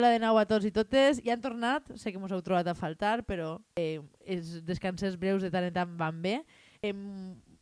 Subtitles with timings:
[0.00, 1.18] Hola de nou a tots i totes.
[1.20, 5.44] Ja han tornat, sé que mos heu trobat a faltar, però eh, els descanses breus
[5.44, 6.38] de tant en tant van bé.
[6.80, 7.02] Em,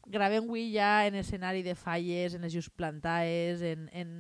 [0.07, 4.13] gravem avui ja en escenari de falles, en les just plantades, en, en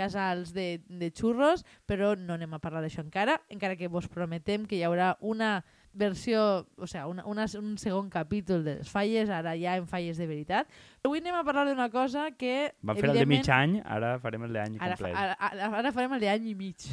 [0.00, 4.64] casals de, de xurros, però no anem a parlar d'això encara, encara que vos prometem
[4.64, 5.58] que hi haurà una
[5.92, 10.16] versió, o sea, una, una, un segon capítol de les falles, ara ja en falles
[10.16, 10.72] de veritat.
[11.06, 12.72] Avui anem a parlar d'una cosa que...
[12.82, 16.16] Vam fer el de mig any, ara farem el d'any Ara, fa- ara, ara, farem
[16.16, 16.88] el d'any i mig.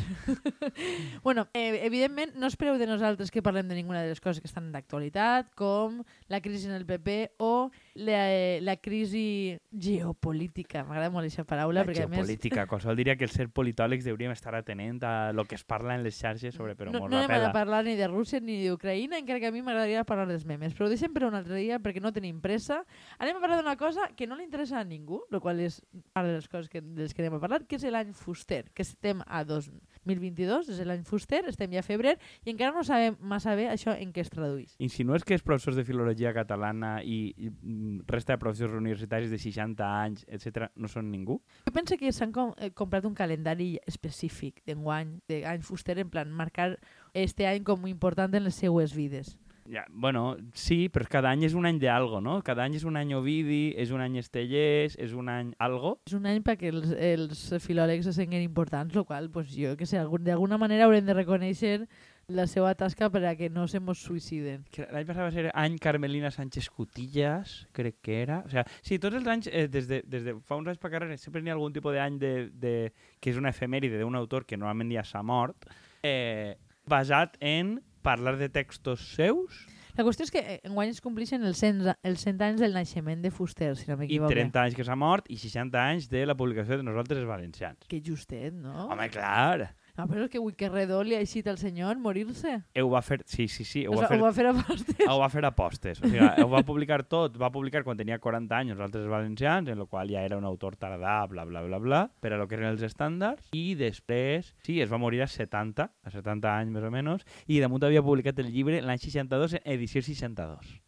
[1.26, 4.48] bueno, eh, evidentment, no espereu de nosaltres que parlem de ninguna de les coses que
[4.48, 8.22] estan d'actualitat, com la crisi en el PP o la,
[8.62, 10.86] la crisi geopolítica.
[10.86, 12.22] M'agrada molt aquesta paraula, La perquè a més...
[12.22, 15.98] geopolítica, qualsevol diria que els ser politòlegs hauríem estar atenent a lo que es parla
[15.98, 18.62] en les xarxes sobre però no, mos no anem a parlar ni de Rússia ni
[18.67, 20.78] d'Ucraïna, encara que a mi m'agradaria parlar dels memes.
[20.78, 22.84] Però ho deixem per un altre dia perquè no tenim pressa.
[23.17, 25.79] Anem a parlar d'una cosa que no li interessa a ningú, el qual és
[26.15, 28.63] part de les coses que, de les que anem a parlar, que és l'any fuster,
[28.75, 33.17] que estem a 2022, és l'any fuster, estem ja a febrer, i encara no sabem
[33.19, 34.75] massa bé això en què es tradueix.
[34.83, 39.39] Insinues que els professors de filologia catalana i, i mm, resta de professors universitaris de
[39.41, 41.39] 60 anys, etc no són ningú?
[41.67, 46.31] Jo penso que s'han com, eh, comprat un calendari específic d'enguany, d'any fuster, en plan
[46.31, 46.75] marcar
[47.13, 49.35] este any com important en les seues vides.
[49.67, 52.38] Ja, bueno, sí, però cada any és un any d'algo, no?
[52.45, 55.95] Cada any és un any Ovidi, és un any Estellers, és un any algo.
[56.05, 59.88] És un any perquè els, els filòlegs se senten importants, el qual pues, jo que
[59.89, 61.80] sé, algun, d'alguna manera haurem de reconèixer
[62.27, 64.63] la seva tasca per a que no se mos suïciden.
[64.94, 68.44] L'any passat va ser any Carmelina Sánchez Cutillas, crec que era.
[68.45, 70.94] O sea, sí, tots els anys, eh, des, de, des de fa uns anys per
[70.94, 72.75] carrera, sempre n'hi ha algun tipus d'any de, de,
[73.22, 75.69] que és una efemèride d'un autor que normalment ja s'ha mort,
[76.05, 76.53] eh,
[76.89, 81.61] basat en parlar de textos seus La qüestió és que eh, enguany es compleixen els
[81.64, 84.34] 100, els 100 anys del naixement de Fuster, si no i m'equivoco.
[84.34, 87.88] 30 anys que s'ha mort i 60 anys de la publicació de Nosaltres els Valencians.
[87.88, 88.90] Que justet, no?
[88.90, 89.69] Home, clar!
[89.95, 92.57] No, però és que avui que redó li ha eixit al senyor morir-se.
[92.81, 93.22] Ho va fer...
[93.25, 93.85] Sí, sí, sí.
[93.88, 95.00] Ho O va fer, ho va fer a postes.
[95.07, 96.01] ho va fer a postes.
[96.03, 97.38] O sigui, ho va publicar tot.
[97.39, 100.44] Va publicar quan tenia 40 anys els altres valencians, en el qual ja era un
[100.44, 103.47] autor tardà, bla, bla, bla, bla, per a lo que eren els estàndards.
[103.55, 107.61] I després, sí, es va morir a 70, a 70 anys més o menys, i
[107.63, 110.81] damunt havia publicat el llibre l'any 62, en edició 62.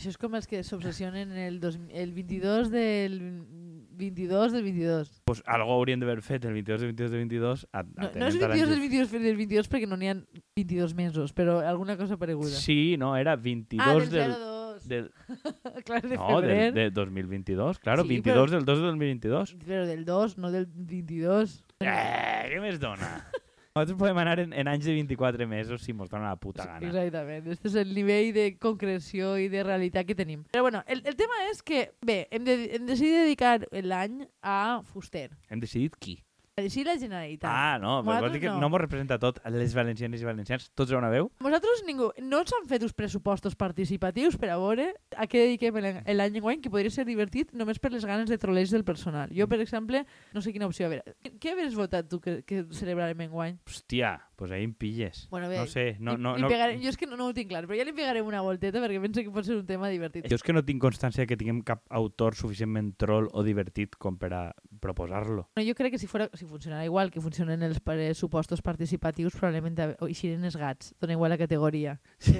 [0.00, 3.18] Això és com els que s'obsessionen el, dos, el 22 del
[4.00, 5.10] 22 del 22.
[5.28, 8.28] Pues algo haurien d'haver fet el 22 del 22 del 22 a, No, no atenent
[8.34, 10.16] és a l'any 22 del just- 22 del 22 perquè no n'hi ha
[10.56, 12.50] 22 mesos, però alguna cosa pareguda.
[12.50, 14.32] Sí, no, era 22 ah, del del...
[14.32, 14.88] 02.
[14.88, 15.10] del
[15.84, 19.56] Clar, de no, del, de 2022, claro, Sí, 22 però- del 2 del 2022.
[19.66, 21.64] Però del 2, no del 22.
[21.80, 23.12] Eh, què més dona?
[23.70, 26.88] Nosaltres podem anar en, en anys de 24 mesos si mos dona la puta gana.
[26.88, 27.44] Exactament.
[27.54, 30.42] Este és el nivell de concreció i de realitat que tenim.
[30.50, 34.58] Però bueno, el, el tema és que, bé, hem, de, hem decidit dedicar l'any a
[34.90, 35.28] Fuster.
[35.54, 36.16] Hem decidit qui.
[36.60, 37.50] A dir la Generalitat.
[37.50, 38.58] Ah, no, però vols dir que no.
[38.60, 39.40] no, mos representa tot.
[39.50, 41.30] Les valencianes i valencians, tots a una veu?
[41.40, 45.74] Nosaltres ningú, no ens han fet uns pressupostos participatius per a veure a què dediquem
[45.80, 49.30] l'any- enguany, que podria ser divertit només per les ganes de troleig del personal.
[49.34, 50.04] Jo, per exemple,
[50.34, 50.86] no sé quina opció.
[50.86, 53.58] A veure, què hagués votat tu que, que celebrarem enguany?
[53.66, 55.26] Hòstia, pues ahí em pilles.
[55.30, 56.48] Bueno, bé, no sé, no, li- no, li no...
[56.48, 58.80] pegaré- jo és que no, no ho tinc clar, però ja li pegarem una volteta
[58.80, 60.24] perquè penso que pot ser un tema divertit.
[60.32, 64.16] Jo és que no tinc constància que tinguem cap autor suficientment troll o divertit com
[64.16, 64.42] per a
[64.80, 65.44] proposar-lo.
[65.54, 69.76] No, jo crec que si, fuera, si funcionara igual que funcionen els pressupostos participatius, probablement
[70.08, 70.94] eixiren els gats.
[70.98, 71.98] Dona igual la categoria.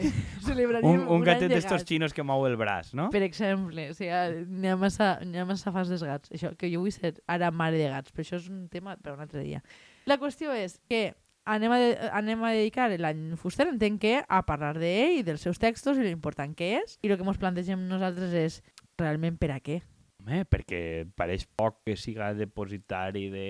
[0.46, 3.10] Celebraríem Un, un any gatet de d'estos xinos que mou el braç, no?
[3.12, 6.30] Per exemple, o sigui, n'hi ha, massa, ha massa fans dels gats.
[6.32, 9.14] Això, que jo vull ser ara mare de gats, però això és un tema per
[9.16, 9.60] un altre dia.
[10.08, 11.10] La qüestió és que
[11.50, 15.42] anem a, de, anem a dedicar l'any Fuster, entenc que, a parlar d'ell i dels
[15.46, 16.98] seus textos i l'important que és.
[17.02, 18.60] I el que ens plantegem nosaltres és
[19.00, 19.80] realment per a què.
[20.20, 23.46] Home, perquè pareix poc que siga depositari de...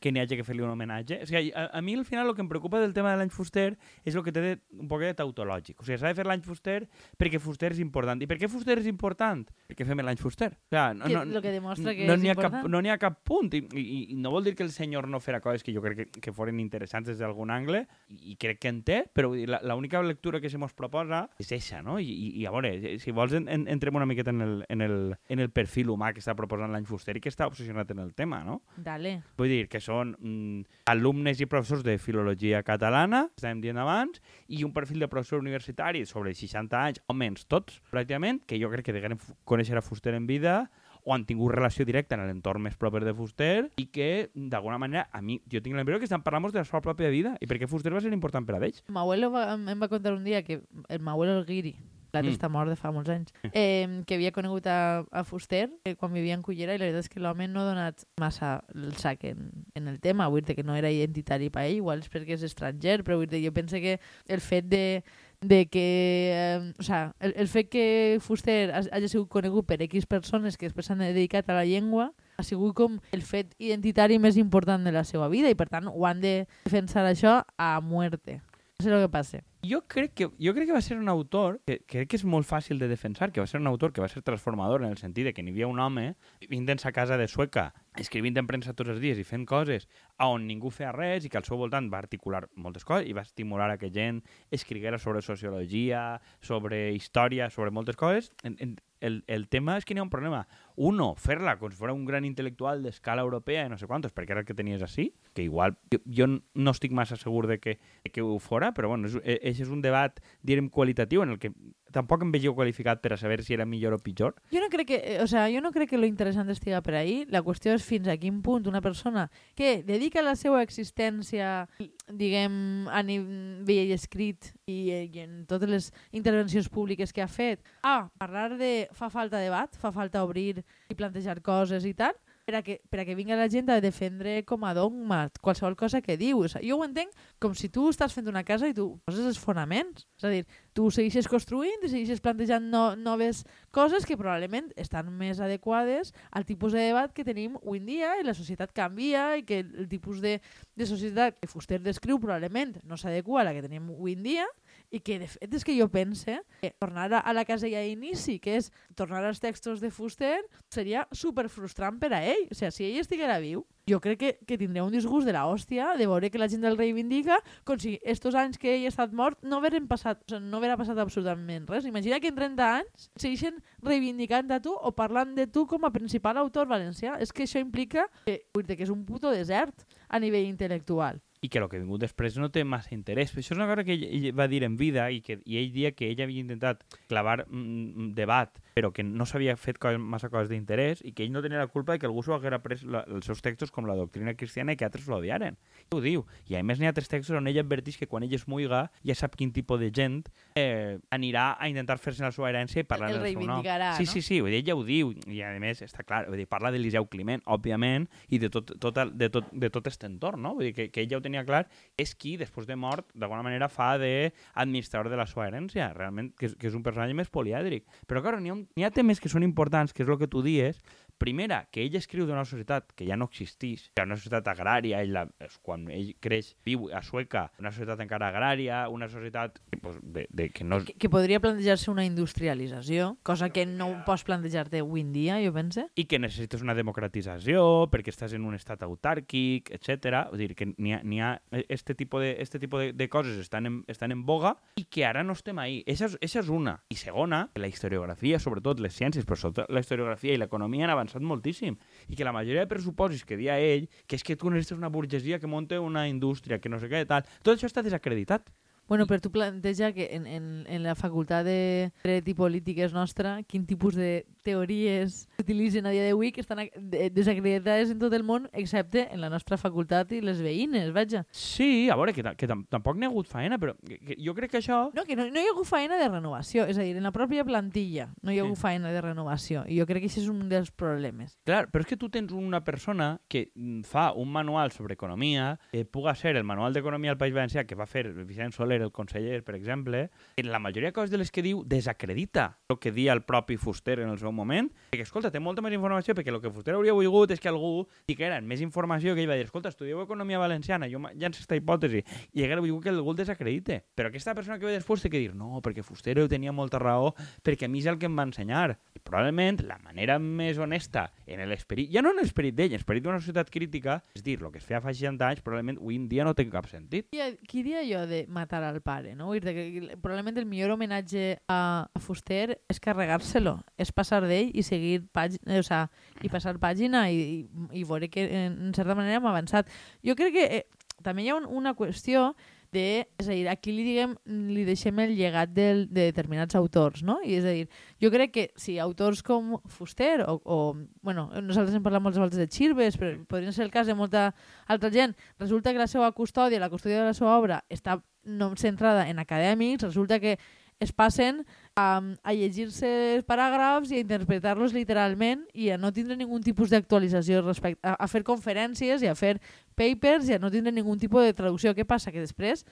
[0.00, 1.20] que n'hi hagi que fer-li un homenatge.
[1.24, 3.32] O sigui, a, a mi al final el que em preocupa del tema de l'any
[3.34, 3.72] Fuster
[4.04, 5.80] és el que té de, un poc de tautològic.
[5.80, 6.84] O sigui, s'ha de fer l'any Fuster
[7.18, 8.22] perquè Fuster és important.
[8.22, 9.42] I per què Fuster és important?
[9.70, 10.52] Perquè fem l'any Fuster.
[10.54, 12.70] O sigui, no, Que, no, lo que demostra que no és ha cap, important.
[12.72, 15.20] no n'hi ha cap punt I, i, i no vol dir que el senyor no
[15.22, 18.60] farà coses que jo crec que, que foren interessants des d'algun angle i, i crec
[18.62, 21.98] que en té, però l'única lectura que se mos proposa és eixa, no?
[22.00, 24.84] I, i, i a veure, si vols en, en, entrem una miqueta en el, en,
[24.84, 24.98] el,
[25.28, 28.12] en el perfil humà que està proposant l'any Fuster i que està obsessionat en el
[28.14, 28.60] tema, no?
[28.76, 29.16] Dale.
[29.38, 34.64] Vull dir que són mm, alumnes i professors de filologia catalana, estàvem dient abans, i
[34.66, 38.88] un perfil de professor universitari sobre 60 anys, o menys tots, pràcticament, que jo crec
[38.88, 40.64] que degueren conèixer a Fuster en vida
[41.04, 45.06] o han tingut relació directa en l'entorn més proper de Fuster i que, d'alguna manera,
[45.12, 47.68] a mi, jo tinc l'impressió que estan parlant de la seva pròpia vida i perquè
[47.70, 48.82] Fuster va ser important per a ells.
[48.88, 51.76] Mi abuelo va, em va contar un dia que el mi abuelo el guiri,
[52.14, 52.36] l'altre Mm.
[52.38, 56.12] està mort de fa molts anys, eh, que havia conegut a, a Fuster eh, quan
[56.14, 59.24] vivia en Cullera i la veritat és que l'home no ha donat massa el sac
[59.24, 62.38] en, en el tema, vull dir que no era identitari per ell, igual és perquè
[62.38, 65.02] és estranger, però vull dir, jo penso que el fet de,
[65.44, 65.84] de que,
[66.32, 70.56] eh, o sea, el, el fet que Fuster ha- hagi sigut conegut per X persones
[70.56, 74.82] que després s'han dedicat a la llengua ha sigut com el fet identitari més important
[74.82, 78.40] de la seva vida i per tant ho han de defensar això a muerte.
[78.80, 79.38] No sé el que passa.
[79.64, 82.48] Jo crec que, jo crec que va ser un autor que crec que és molt
[82.48, 85.24] fàcil de defensar, que va ser un autor que va ser transformador en el sentit
[85.24, 88.90] de que n'hi havia un home vivint sa casa de Sueca, escrivint en premsa tots
[88.94, 89.86] els dies i fent coses
[90.18, 93.14] a on ningú feia res i que al seu voltant va articular moltes coses i
[93.14, 98.32] va estimular a que gent escriguera sobre sociologia, sobre història, sobre moltes coses.
[98.42, 100.44] En, en, el, el tema és que n'hi ha un problema.
[100.80, 104.32] Uno, fer-la com si fos un gran intel·lectual d'escala europea i no sé quantos, perquè
[104.32, 107.78] era el que tenies així, que igual jo, jo no estic massa segur de que,
[108.02, 111.42] de que ho fora, però bueno, és, eh, és un debat, direm, qualitatiu en el
[111.42, 111.52] que
[111.94, 114.34] tampoc em veieu qualificat per a saber si era millor o pitjor.
[114.52, 116.96] Jo no crec que, eh, o sea, jo no crec que lo interessant estiga per
[116.98, 117.22] ahí.
[117.30, 121.68] La qüestió és fins a quin punt una persona que dedica la seva existència,
[122.10, 127.62] diguem, a nivell escrit i, eh, i en totes les intervencions públiques que ha fet,
[127.82, 132.14] a parlar de fa falta debat, fa falta obrir i plantejar coses i tal,
[132.44, 135.76] per a que, per a que vinga la gent a defendre com a dogma qualsevol
[135.80, 136.42] cosa que diu.
[136.44, 137.12] O sigui, jo ho entenc
[137.42, 140.04] com si tu estàs fent una casa i tu poses els fonaments.
[140.20, 140.42] És a dir,
[140.76, 143.44] tu segueixes construint i segueixes plantejant no, noves
[143.74, 148.12] coses que probablement estan més adequades al tipus de debat que tenim avui en dia
[148.20, 150.36] i la societat canvia i que el tipus de,
[150.76, 154.48] de societat que Fuster descriu probablement no s'adequa a la que tenim avui en dia
[154.94, 158.58] i que de fet és que jo pense que tornar a, la casella d'inici, que
[158.60, 160.38] és tornar als textos de Fuster,
[160.70, 162.46] seria super frustrant per a ell.
[162.46, 165.44] O sigui, si ell estiguera viu, jo crec que, que tindria un disgust de la
[165.50, 168.94] hòstia de veure que la gent el reivindica com si estos anys que ell ha
[168.94, 171.90] estat mort no hagueren passat, o sigui, no haguera passat absolutament res.
[171.90, 175.92] Imagina que en 30 anys segueixen reivindicant a tu o parlant de tu com a
[175.94, 177.18] principal autor valencià.
[177.18, 181.23] És que això implica que, que és un puto desert a nivell intel·lectual.
[181.44, 183.32] I que el que ha vingut després no té massa interès.
[183.32, 185.58] Però això és una cosa que ell, ell va dir en vida i, que, i
[185.60, 190.00] ell dia que ell havia intentat clavar mm, debat, però que no s'havia fet coses,
[190.02, 192.58] massa coses d'interès i que ell no tenia la culpa de que algú s'ho haguera
[192.58, 195.54] pres la, els seus textos com la doctrina cristiana i que altres l'odiaren.
[195.94, 196.24] Ho diu.
[196.50, 198.88] I a més n'hi ha tres textos on ell adverteix que quan ell es muiga
[199.06, 200.24] ja sap quin tipus de gent
[200.58, 203.62] eh, anirà a intentar fer-se la seva herència i parlar El el seu nom.
[203.94, 204.10] Sí, no?
[204.16, 206.48] sí, sí, vull dir, ell ja ho diu i a més està clar, vull dir,
[206.50, 210.42] parla d'Eliseu Climent, òbviament, i de tot, tot, el- de tot, de tot este entorn,
[210.42, 210.56] no?
[210.58, 213.46] Vull dir que, que ell ja ho tenia clar, és qui, després de mort, d'alguna
[213.46, 217.30] manera fa d'administrador de la seva herència, realment, que és, que és un personatge més
[217.30, 217.86] polièdric.
[218.10, 220.30] Però, clar, n'hi ha, un- n'hi ha temes que són importants, que és el que
[220.30, 220.80] tu dies,
[221.24, 225.16] Primera, que ell escriu d'una societat que ja no existeix, que una societat agrària, ell
[225.64, 230.26] quan ell creix, viu a Sueca, una societat encara agrària, una societat que, pues, de,
[230.28, 235.00] de, que no Que, que podria plantejar-se una industrialització, cosa que no pots plantejar-te avui
[235.00, 235.86] en dia, jo pense.
[235.96, 240.26] i que necessites una democratització perquè estàs en un estat autàrquic, etc.
[240.28, 241.00] Vull dir que n'hi ha,
[241.30, 244.84] ha este tipus de, este tipus de, de coses estan en, estan en boga i
[244.84, 245.80] que ara no estem ahí.
[245.88, 246.76] Eixa és, és una.
[246.92, 250.92] I segona, que la historiografia, sobretot les ciències, però sobretot la historiografia i l'economia han
[250.92, 251.76] avançat moltíssim
[252.08, 254.90] i que la majoria de pressuposis que dia ell, que és que tu necessites una
[254.90, 258.50] burgesia que monte una indústria, que no sé què, tal, tot això està desacreditat.
[258.88, 263.38] Bueno, però tu planteja que en, en, en la facultat de Dret i Polítiques nostra,
[263.48, 268.12] quin tipus de teories s'utilitzen a dia d'avui que estan ac- de- desacreditades en tot
[268.12, 271.24] el món, excepte en la nostra facultat i les veïnes, vaja.
[271.32, 274.34] Sí, a veure, que, que tam tampoc n'hi ha hagut faena, però que, que jo
[274.36, 274.90] crec que això...
[274.94, 277.12] No, que no, no hi ha hagut feina de renovació, és a dir, en la
[277.14, 278.46] pròpia plantilla no hi ha Sí.
[278.46, 281.38] hagut feina de renovació, i jo crec que això és un dels problemes.
[281.48, 285.54] Clar, però és que tu tens una persona que mm, fa un manual sobre economia,
[285.72, 288.92] eh, puga ser el manual d'economia al País Valencià que va fer Vicent Soler, el
[288.92, 292.92] conseller, per exemple, en la majoria de coses de les que diu desacredita el que
[292.92, 296.32] dia el propi Fuster en el seu moment, perquè, escolta, té molta més informació, perquè
[296.32, 299.46] el que Fuster hauria volgut és que algú diguera més informació, que ell va dir,
[299.48, 303.82] escolta, estudieu economia valenciana, jo llanço aquesta hipòtesi, i haguera volgut que algú el desacredite.
[303.94, 307.12] Però aquesta persona que ve després té que dir, no, perquè Fuster tenia molta raó,
[307.44, 308.78] perquè a mi és el que em va ensenyar.
[308.94, 313.04] I probablement la manera més honesta en l'esperit, ja no en l'esperit d'ell, en l'esperit
[313.04, 316.08] d'una societat crítica, és dir, el que es feia fa 60 anys, probablement avui en
[316.08, 317.10] dia no té cap sentit.
[317.12, 319.32] Qui, qui diria jo de matar al pare, no?
[319.32, 324.64] Dir que probablement el millor homenatge a, a Fuster és carregar-se-lo, és passar d'ell i
[324.66, 325.86] seguir pàgina, o sea,
[326.22, 329.70] i passar pàgina i, i, i veure que en certa manera hem avançat.
[330.06, 330.64] Jo crec que eh,
[331.04, 332.32] també hi ha un, una qüestió
[332.74, 334.16] de, és a dir, aquí li, diguem,
[334.50, 337.20] li deixem el llegat del, de determinats autors, no?
[337.24, 337.68] I és a dir,
[338.02, 340.58] jo crec que si autors com Fuster o, o
[341.06, 344.26] bueno, nosaltres hem parlat moltes voltes de Chirves, però podria ser el cas de molta
[344.66, 348.50] altra gent, resulta que la seva custòdia, la custòdia de la seva obra està no
[348.60, 350.38] centrada en acadèmics, resulta que
[350.80, 356.16] es passen a, a llegir-se els paràgrafs i a interpretar-los literalment i a no tindre
[356.16, 359.36] ningun tipus d'actualització respecte a, a fer conferències i a fer
[359.74, 361.74] papers i a no tindre ningun tipus de traducció.
[361.74, 362.14] Què passa?
[362.14, 362.62] Que després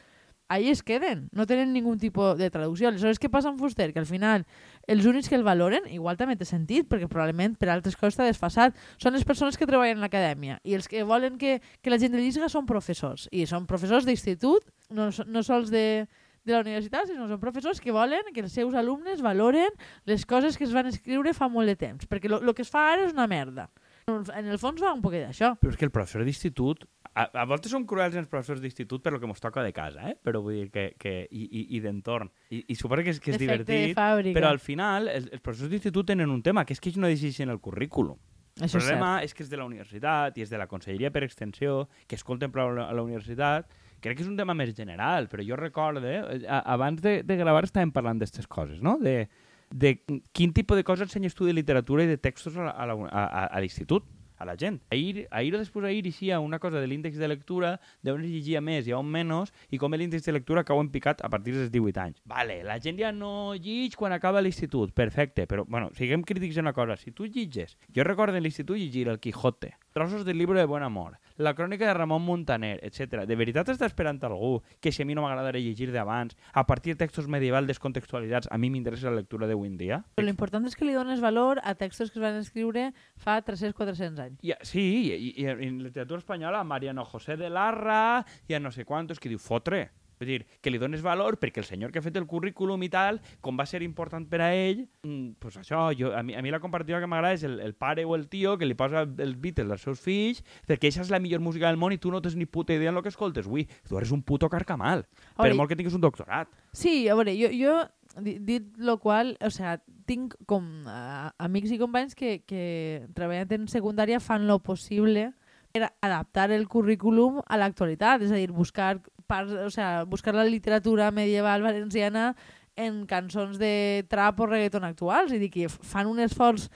[0.53, 2.91] ahí es queden, no tenen ningun tipus de traducció.
[2.91, 3.89] Aleshores, què passa amb Fuster?
[3.95, 4.45] Que al final
[4.87, 8.27] els únics que el valoren, igual també té sentit, perquè probablement per altres coses està
[8.29, 11.99] desfasat, són les persones que treballen en l'acadèmia i els que volen que, que la
[11.99, 16.05] gent de llisga són professors, i són professors d'institut, no, no sols de,
[16.45, 19.71] de la universitat, sinó són professors que volen que els seus alumnes valoren
[20.11, 22.89] les coses que es van escriure fa molt de temps, perquè el que es fa
[22.95, 23.69] ara és una merda.
[24.11, 25.53] En el fons va un poquet d'això.
[25.63, 26.83] Però és que el professor d'institut
[27.15, 30.09] a, a voltes són cruels els professors d'institut per lo que ens toca de casa,
[30.11, 30.17] eh?
[30.17, 32.33] però vull dir que, que i, i, i d'entorn.
[32.51, 33.99] I, I suposo que és, que és divertit,
[34.33, 37.11] però al final els, els professors d'institut tenen un tema, que és que ells no
[37.11, 38.19] decideixen el currículum.
[38.61, 41.13] Això el problema és, és que és de la universitat i és de la conselleria
[41.13, 43.69] per extensió, que es contempla a la universitat,
[44.03, 47.65] crec que és un tema més general, però jo recorde, eh, abans de, de gravar
[47.69, 48.99] estàvem parlant d'aquestes coses, no?
[49.03, 49.29] De,
[49.73, 49.97] de
[50.33, 54.05] quin tipus de coses ensenyes tu de literatura i de textos a, l'institut
[54.43, 54.81] a la gent.
[54.91, 58.61] Ahir, ahir o després ahir eixia una cosa de l'índex de lectura, d'on es llegia
[58.61, 61.71] més i on menys, i com l'índex de lectura cau en picat a partir dels
[61.71, 62.19] 18 anys.
[62.27, 66.67] Vale, la gent ja no llig quan acaba l'institut, perfecte, però, bueno, siguem crítics en
[66.67, 66.99] una cosa.
[66.99, 70.83] Si tu llitges, jo recordo en l'institut llegir El Quijote, trossos del llibre de Bon
[70.83, 73.25] Amor, la crònica de Ramon Montaner, etc.
[73.29, 76.95] De veritat està esperant algú que si a mi no m'agradaria llegir d'abans, a partir
[76.95, 80.03] de textos medievals descontextualitzats, a mi m'interessa la lectura d'avui en dia?
[80.17, 84.23] Però l'important és que li dones valor a textos que es van escriure fa 300-400
[84.27, 84.39] anys.
[84.43, 88.73] I, sí, i, i, i en literatura espanyola, Mariano José de Larra, i a no
[88.73, 89.89] sé quantos, que diu, fotre,
[90.23, 92.89] Vull dir, que li dones valor perquè el senyor que ha fet el currículum i
[92.93, 96.43] tal, com va ser important per a ell, mm, pues això, jo, a, mi, a
[96.45, 99.03] mi la comparativa que m'agrada és el, el pare o el tio que li posa
[99.03, 102.15] els Beatles als seus fills perquè aquesta és la millor música del món i tu
[102.15, 103.51] no tens ni puta idea en el que escoltes.
[103.51, 106.53] Ui, tu eres un puto carcamal, veure, per molt que tinguis un doctorat.
[106.73, 107.81] Sí, a veure, jo, jo
[108.23, 113.71] dit lo qual, o sea, tinc com uh, amics i companys que, que treballant en
[113.73, 115.31] secundària fan lo possible
[115.73, 118.99] per adaptar el currículum a l'actualitat, és a dir, buscar
[119.33, 122.33] part, o sea, buscar la literatura medieval valenciana
[122.77, 125.33] en cançons de trap o reggaeton actuals.
[125.33, 126.69] I dir que fan un esforç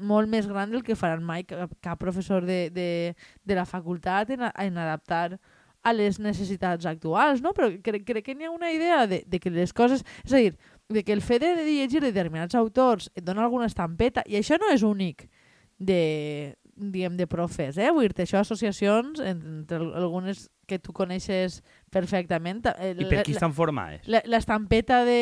[0.00, 2.90] molt més gran del que faran mai cap, cap professor de, de,
[3.44, 5.38] de la facultat en, en adaptar
[5.84, 7.52] a les necessitats actuals, no?
[7.56, 10.04] Però crec, crec que n'hi ha una idea de, de que les coses...
[10.24, 10.54] És a dir,
[10.88, 14.72] de que el fet de llegir determinats autors et dona alguna estampeta, i això no
[14.72, 15.28] és únic
[15.78, 17.90] de, diguem, de profes, eh?
[17.94, 22.64] Vull dir això associacions, entre algunes que tu coneixes perfectament.
[22.78, 24.06] Eh, I per qui estan formades?
[24.08, 25.18] L'estampeta de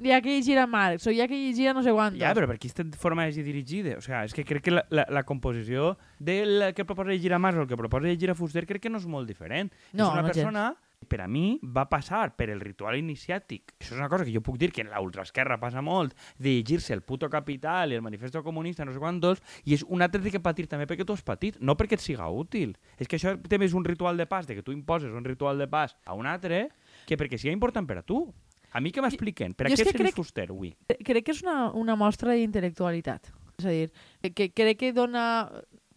[0.00, 2.20] hi ha que llegir a Marx o hi ha que llegir a no sé quantos.
[2.20, 4.00] Ja, però per qui estan formades i dirigides?
[4.00, 7.40] O sigui, és que crec que la, la, la composició del que proposa llegir a
[7.42, 9.72] Marx o el que proposa llegir a Fuster crec que no és molt diferent.
[9.92, 10.68] No, és una no persona...
[10.70, 13.74] Gens per a mi va passar per el ritual iniciàtic.
[13.80, 16.94] Això és una cosa que jo puc dir que en l'ultraesquerra passa molt, de llegir-se
[16.94, 20.42] el puto capital i el manifesto comunista, no sé quantos, i és un altre que
[20.44, 22.76] patir també perquè tu has patit, no perquè et siga útil.
[22.96, 25.58] És que això també és un ritual de pas, de que tu imposes un ritual
[25.58, 26.68] de pas a un altre,
[27.08, 28.22] que perquè sigui important per a tu.
[28.70, 29.56] A mi que m'expliquen?
[29.58, 30.70] Per a què seré fuster avui?
[30.86, 33.32] Crec que és una, una mostra d'intel·lectualitat.
[33.60, 33.90] És a dir,
[34.32, 35.24] que crec que dona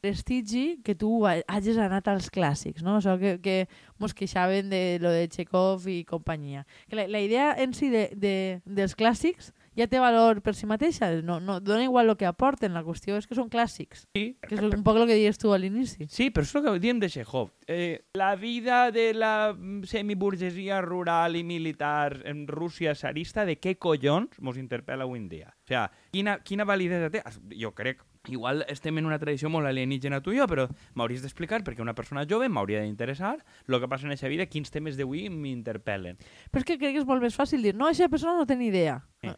[0.03, 2.97] prestigi que tu hagis anat als clàssics, no?
[2.99, 3.57] Això que, que
[4.03, 6.67] mos queixaven de lo de Chekhov i companyia.
[6.89, 10.67] Que la, la idea en si de, de, dels clàssics ja té valor per si
[10.69, 14.03] mateixa, no, no dona igual el que aporten, la qüestió és que són clàssics.
[14.13, 14.25] Sí.
[14.43, 16.09] Que és un poc el que dius tu a l'inici.
[16.11, 17.53] Sí, però és el que diem de Chekhov.
[17.65, 19.55] Eh, la vida de la
[19.89, 25.53] semiburgesia rural i militar en Rússia zarista, de què collons mos interpel·la avui en dia?
[25.55, 27.23] O sigui, quina, quina validesa té?
[27.55, 31.59] Jo crec Igual estem en una tradició molt alienígena tu i jo, però m'hauries d'explicar
[31.67, 33.33] perquè una persona jove m'hauria d'interessar
[33.67, 36.15] el que passa en aquesta vida, quins temes d'avui m'interpel·len.
[36.51, 38.55] Però és que crec que és molt més fàcil dir no, aquesta persona no té
[38.55, 39.01] ni idea.
[39.19, 39.33] Sí.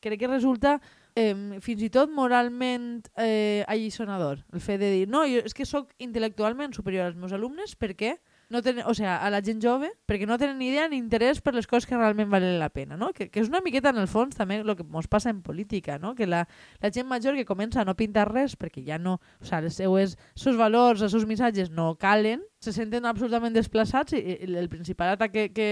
[0.00, 0.78] Crec que resulta
[1.20, 5.68] eh, fins i tot moralment eh, allisonador el fet de dir no, jo és que
[5.68, 8.16] sóc intel·lectualment superior als meus alumnes perquè
[8.50, 11.40] no tenen, o sea, a la gent jove perquè no tenen ni idea ni interès
[11.40, 13.12] per les coses que realment valen la pena, no?
[13.14, 16.00] Que, que és una miqueta en el fons també el que ens passa en política,
[16.02, 16.16] no?
[16.18, 16.42] Que la,
[16.82, 19.78] la gent major que comença a no pintar res perquè ja no, o sea, les
[19.78, 24.68] seues, els seus valors, els seus missatges no calen, se senten absolutament desplaçats i, el
[24.68, 25.68] principal atac que, que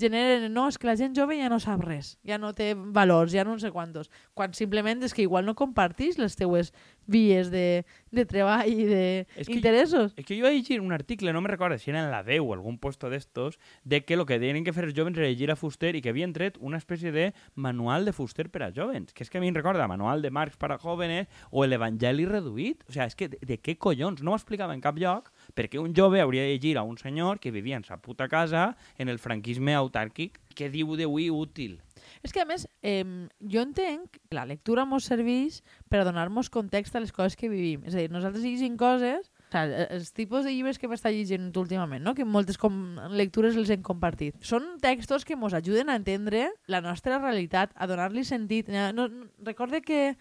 [0.00, 3.34] generen no, és que la gent jove ja no sap res, ja no té valors,
[3.36, 6.72] ja no sé quantos, quan simplement és que igual no compartís les teues
[7.10, 10.14] vies de, de treball i d'interessos.
[10.16, 12.40] És, que jo vaig llegir un article, no me recordo si era en la 10
[12.40, 15.50] o algun puesto d'estos, de que el que tenien que fer els jovens era llegir
[15.52, 19.12] a Fuster i que havien tret una espècie de manual de Fuster per a jovens,
[19.12, 22.24] que és que a mi em recorda manual de Marx per a jóvenes o l'Evangeli
[22.24, 22.86] reduït.
[22.88, 24.24] O sigui, és que de, de què collons?
[24.24, 27.40] No ho explicava en cap lloc, perquè un jove hauria de llegir a un senyor
[27.40, 30.38] que vivia en sa puta casa en el franquisme autàrquic.
[30.54, 31.78] Què diu d'avui útil?
[32.22, 33.04] És que, a més, eh,
[33.40, 37.84] jo entenc que la lectura mos serveix per donar-nos context a les coses que vivim.
[37.86, 41.50] És a dir, nosaltres llegim coses o sigui, els tipus de llibres que m'està llegint
[41.58, 42.14] últimament, no?
[42.14, 46.80] que moltes com lectures els hem compartit, són textos que ens ajuden a entendre la
[46.84, 48.70] nostra realitat, a donar-li sentit.
[48.70, 49.08] No, no,
[49.46, 50.14] recorde que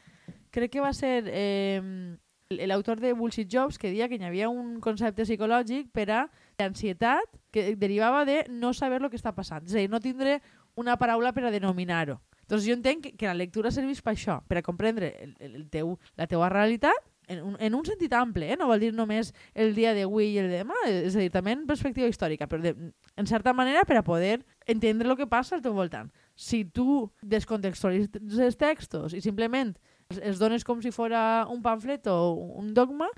[0.51, 2.17] crec que va ser eh,
[2.49, 6.21] l'autor de Bullshit Jobs que deia que hi havia un concepte psicològic per a
[6.57, 9.67] l'ansietat que derivava de no saber el que està passant.
[9.67, 10.39] És a dir, no tindre
[10.73, 12.17] una paraula per a denominar-ho.
[12.49, 15.93] Doncs jo entenc que la lectura serveix per això, per a comprendre el, el teu,
[16.17, 16.97] la teua realitat
[17.29, 18.57] en un, en un sentit ample, eh?
[18.57, 21.53] no vol dir només el dia d'avui i el de demà, és a dir, també
[21.53, 22.73] en perspectiva històrica, però de,
[23.13, 26.09] en certa manera per a poder entendre el que passa al teu voltant.
[26.33, 29.75] Si tu descontextualitzes textos i simplement
[30.09, 33.09] els, dones com si fora un pamflet o un dogma,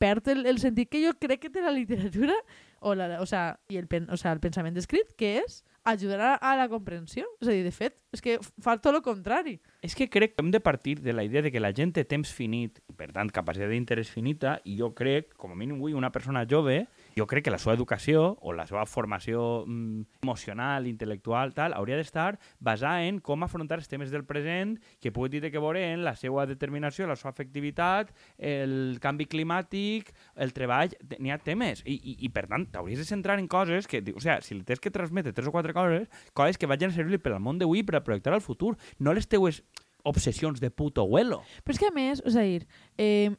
[0.00, 2.34] perd el, el sentit que jo crec que té la literatura
[2.80, 6.38] o, la, o, sea, i el, pen, o sea, el pensament escrit, que és ajudar
[6.40, 7.26] a la comprensió.
[7.42, 9.58] És a dir, de fet, és que fa tot el contrari.
[9.84, 12.06] És que crec que hem de partir de la idea de que la gent té
[12.08, 16.12] temps finit, per tant capacitat d'interès finita, i jo crec, com a mínim avui, una
[16.14, 21.54] persona jove, jo crec que la seva educació o la seva formació mm, emocional, intel·lectual,
[21.56, 25.62] tal, hauria d'estar basada en com afrontar els temes del present que pugui dir que
[25.62, 30.92] veure en la seva determinació, la seva efectivitat, el canvi climàtic, el treball...
[31.16, 31.80] N'hi ha temes.
[31.88, 34.02] I, i, i per tant, t'hauries de centrar en coses que...
[34.12, 36.96] O sigui, si li tens que transmetre tres o quatre coses, coses que vagin a
[36.96, 39.62] servir per al món d'avui per a projectar al futur, no les teues
[40.06, 41.42] obsessions de puto abuelo.
[41.64, 43.30] Però és que a més, és a dir, eh,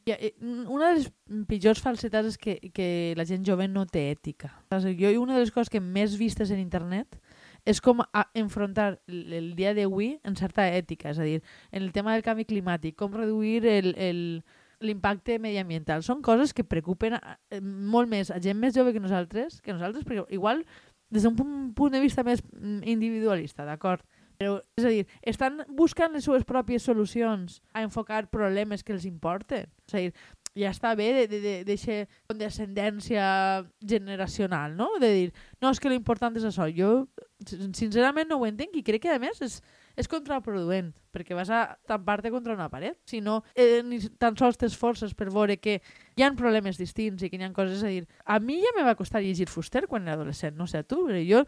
[0.68, 1.08] una de les
[1.48, 4.52] pitjors falsetats és que, que la gent jove no té ètica.
[4.70, 7.18] Jo una de les coses que més vistes en internet
[7.68, 11.92] és com a enfrontar el dia d'avui en certa ètica, és a dir, en el
[11.92, 14.20] tema del canvi climàtic, com reduir el, el,
[14.80, 16.04] l'impacte mediambiental.
[16.06, 19.74] Són coses que preocupen a, eh, molt més a gent més jove que nosaltres, que
[19.74, 20.64] nosaltres, perquè igual
[21.10, 24.04] des d'un punt, punt de vista més mm, individualista, d'acord?
[24.38, 29.06] Però, és a dir, estan buscant les seves pròpies solucions a enfocar problemes que els
[29.08, 29.66] importen.
[29.88, 30.12] És a dir,
[30.58, 31.96] ja està bé d'aquesta
[32.30, 33.24] condescendència
[33.82, 34.88] generacional, no?
[35.02, 35.26] De dir,
[35.62, 36.68] no, és que l'important és això.
[36.74, 37.08] Jo,
[37.48, 39.58] sincerament, no ho entenc i crec que, a més, és,
[39.98, 42.98] és contraproduent, perquè vas a tampar-te contra una paret.
[43.10, 45.80] Si no, eh, ni tan sols tens forces per veure que
[46.14, 48.06] hi ha problemes distints i que hi ha coses a dir.
[48.24, 51.06] A mi ja me va costar llegir Fuster quan era adolescent, no sé a tu,
[51.10, 51.42] però jo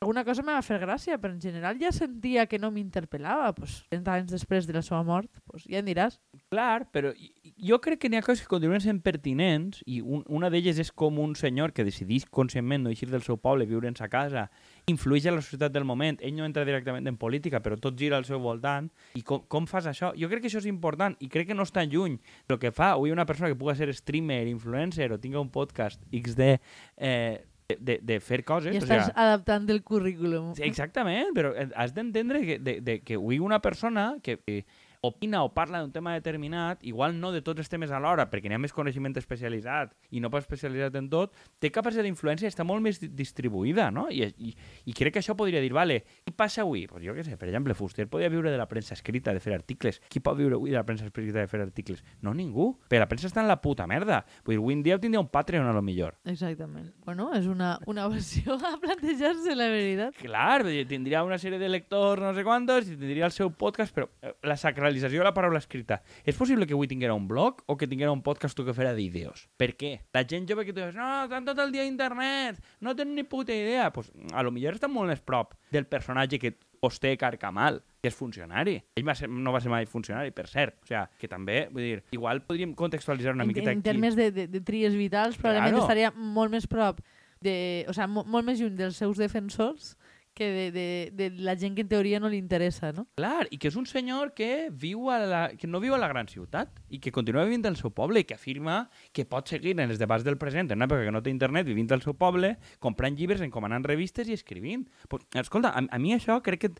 [0.00, 3.52] alguna cosa me va fer gràcia, però en general ja sentia que no m'interpel·lava.
[3.56, 6.18] Pues, 30 anys després de la seva mort, pues, ja en diràs.
[6.50, 7.12] Clar, però
[7.60, 10.90] jo crec que n'hi ha coses que continuen sent pertinents i un, una d'elles és
[10.92, 14.48] com un senyor que decidís conscientment no eixir del seu poble, viure en sa casa,
[14.90, 16.20] influeix en la societat del moment.
[16.20, 18.90] Ell no entra directament en política, però tot gira al seu voltant.
[19.18, 20.12] I com, com fas això?
[20.18, 22.18] Jo crec que això és important i crec que no està lluny.
[22.48, 26.02] El que fa avui una persona que pugui ser streamer, influencer o tinga un podcast
[26.10, 26.50] XD
[26.96, 27.46] eh,
[27.78, 28.74] de, de fer coses...
[28.74, 30.52] I estàs o sea, adaptant el currículum.
[30.66, 34.64] Exactament, però has d'entendre que, de, de, que avui una persona que, que
[35.00, 38.58] opina o parla d'un tema determinat, igual no de tots els temes alhora, perquè n'hi
[38.58, 42.66] ha més coneixement especialitzat i no pas especialitzat en tot, té capacitat d'influència i està
[42.68, 44.08] molt més distribuïda, no?
[44.12, 44.52] I, i,
[44.84, 46.84] I crec que això podria dir, vale, què passa avui?
[46.90, 49.54] Pues jo què sé, per exemple, Fuster podria viure de la premsa escrita, de fer
[49.56, 50.02] articles.
[50.12, 52.04] Qui pot viure avui de la premsa escrita, de fer articles?
[52.20, 52.74] No ningú.
[52.90, 54.22] Però la premsa està en la puta merda.
[54.44, 56.18] Vull dir, avui en dia tindria un Patreon a lo millor.
[56.28, 56.90] Exactament.
[57.06, 60.16] Bueno, és una, una versió a plantejar-se, la veritat.
[60.20, 60.60] Clar,
[60.90, 64.34] tindria una sèrie de lectors, no sé quantos, i tindria el seu podcast, però eh,
[64.44, 66.00] la sacralitat sacralització de la paraula escrita.
[66.24, 68.92] És possible que avui tinguera un blog o que tinguera un podcast tu que fera
[68.92, 69.48] vídeos?
[69.56, 70.00] Per què?
[70.14, 73.14] La gent jove que tu dius, no, estan tot el dia a internet, no tenen
[73.14, 73.90] ni puta idea.
[73.92, 78.16] Pues, a lo millor està molt més prop del personatge que Oste Carcamal, que és
[78.16, 78.78] funcionari.
[78.96, 80.78] Ell va ser, no va ser mai funcionari, per cert.
[80.80, 83.84] O sigui, que també, vull dir, igual podríem contextualitzar una en, miqueta en aquí.
[83.84, 85.84] En termes de, de, de tries vitals, probablement claro.
[85.84, 87.02] estaria molt més prop
[87.44, 89.94] de, o sigui, molt més lluny dels seus defensors
[90.34, 93.06] que de, de, de la gent que en teoria no li interessa, no?
[93.18, 96.08] Clar, i que és un senyor que viu a la, que no viu a la
[96.12, 98.82] gran ciutat i que continua vivint al seu poble i que afirma
[99.16, 101.68] que pot seguir en els debats del present en una època que no té internet,
[101.68, 104.86] vivint al seu poble, comprant llibres, encomanant revistes i escrivint.
[105.08, 106.74] Pues, escolta, a, a mi això crec que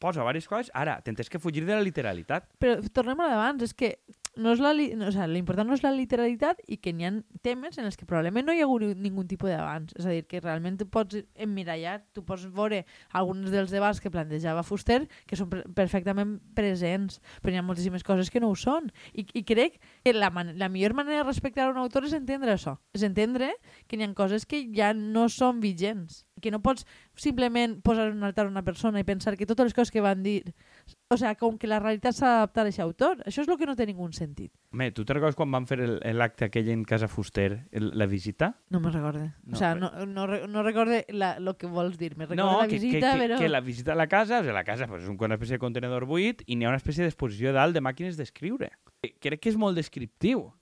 [0.00, 0.72] posa diverses coses.
[0.74, 2.48] Ara, tens que fugir de la literalitat.
[2.58, 3.94] Però tornem a d'abans, és que
[4.40, 7.12] no és la, no, o sea, l'important no és la literalitat i que n'hi ha
[7.44, 9.92] temes en els que probablement no hi ha hagut ningú tipus d'abans.
[9.98, 12.82] És a dir, que realment tu pots emmirallar, tu pots veure
[13.20, 18.32] alguns dels debats que plantejava Fuster que són perfectament presents, però hi ha moltíssimes coses
[18.32, 18.88] que no ho són.
[19.12, 22.78] I, i crec que la, la millor manera de respectar un autor és entendre això.
[22.96, 23.52] És entendre
[23.86, 28.24] que hi ha coses que ja no són vigents que no pots simplement posar un
[28.24, 30.54] altar a una persona i pensar que totes les coses que van dir
[31.10, 33.18] O sea, com que la realitat s'ha d'adaptar a aquest autor.
[33.26, 34.52] Això és el que no té ningú sentit.
[34.72, 38.06] Home, tu te recordes quan van fer el- l'acte aquell en Casa Fuster, el, la
[38.06, 38.52] visita?
[38.70, 39.32] No me'n recorde.
[39.44, 42.16] No, o sea, però- no, no, no recorde la, lo que vols dir.
[42.16, 43.38] Me recordo No, la que, visita, que, que, però...
[43.38, 45.54] que la visita a la casa, o sigui, la casa pues, és un- una espècie
[45.56, 48.70] de contenedor buit i n'hi ha una espècie d'exposició dalt de màquines d'escriure.
[49.02, 50.52] Eh, Crec que és molt descriptiu.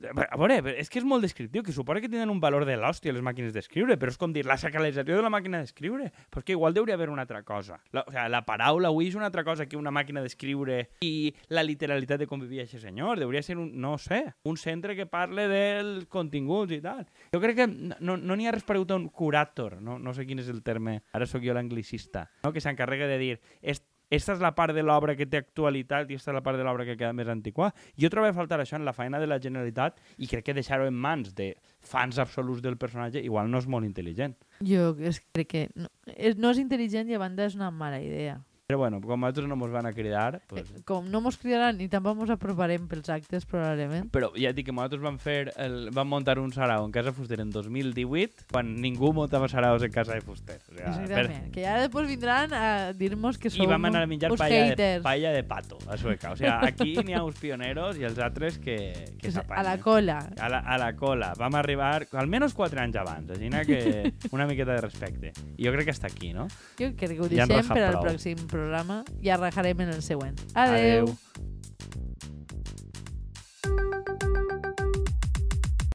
[0.00, 3.12] A veure, és que és molt descriptiu, que suposa que tenen un valor de l'hòstia
[3.12, 6.10] les màquines d'escriure, però és com dir la sacralització de la màquina d'escriure.
[6.32, 7.80] Però que igual hauria d'haver una altra cosa.
[7.92, 11.32] La, o sigui, la paraula avui és una altra cosa que una màquina d'escriure i
[11.52, 13.20] la literalitat de com vivia aquest senyor.
[13.20, 17.04] Hauria ser, un, no sé, un centre que parle dels continguts i tal.
[17.34, 20.26] Jo crec que no n'hi no ha res paregut a un curator, no, no sé
[20.28, 22.54] quin és el terme, ara sóc jo l'anglicista, no?
[22.54, 26.18] que s'encarrega de dir est, esta és la part de l'obra que té actualitat i
[26.18, 27.70] esta és la part de l'obra que queda més antiqua.
[27.94, 30.88] Jo trobo a faltar això en la feina de la Generalitat i crec que deixar-ho
[30.90, 34.34] en mans de fans absoluts del personatge igual no és molt intel·ligent.
[34.66, 38.02] Jo és, crec que no és, no és intel·ligent i a banda és una mala
[38.02, 38.40] idea.
[38.70, 41.36] Però bueno, com a nosaltres no ens van a cridar, pues, Eh, com no mos
[41.42, 44.06] cridaran ni tampoc mos aproparem pels actes, probablement.
[44.14, 47.12] Però ja et dic que nosaltres vam fer el, vam muntar un sarau en Casa
[47.12, 50.60] Fuster en 2018 quan ningú muntava saraus en casa de Fuster.
[50.60, 51.50] O sigui, Exactament.
[51.54, 54.70] Que ja després vindran a dir-nos que I som vam anar a menjar paella de,
[54.70, 55.02] haters.
[55.02, 56.32] paella de pato a Sueca.
[56.32, 58.76] O sigui, aquí n'hi ha uns pioneros i els altres que,
[59.18, 59.64] que se- a s'apanyen.
[59.64, 60.18] la cola.
[60.38, 61.32] A la, a la cola.
[61.38, 65.32] Vam arribar almenys 4 anys abans, així que una miqueta de respecte.
[65.56, 66.46] I jo crec que està aquí, no?
[66.78, 68.04] Jo crec que ho Ja deixem rajat per al prou.
[68.04, 70.38] pròxim programa i arrejarem en el següent.
[70.54, 71.08] Adeu!
[71.08, 71.14] Adeu.